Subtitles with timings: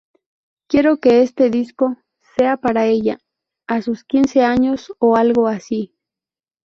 [0.67, 1.95] Quiero que este disco
[2.35, 3.19] sea para ella
[3.67, 5.93] a sus quince años, o algo así.